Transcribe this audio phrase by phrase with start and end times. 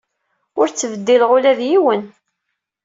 [0.59, 2.03] Ur ttbeddileɣ ula d yiwen.